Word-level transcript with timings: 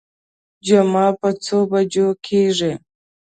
جمعه 0.67 1.07
په 1.19 1.29
څو 1.43 1.57
بجو 1.71 2.07
کېږي. 2.25 2.73